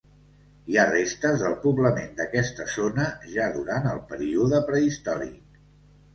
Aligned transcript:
Hi 0.71 0.77
ha 0.77 0.85
restes 0.87 1.37
del 1.47 1.53
poblament 1.65 2.15
d'aquesta 2.21 2.65
zona 2.77 3.07
ja 3.35 3.51
durant 3.59 3.87
el 3.93 4.03
període 4.15 4.65
prehistòric. 4.73 5.63